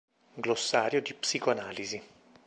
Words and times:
Glossario 0.33 0.99
di 0.99 1.13
psicoanalisi 1.13 2.01